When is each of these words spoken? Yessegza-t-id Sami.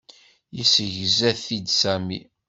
Yessegza-t-id 0.57 1.67
Sami. 1.81 2.19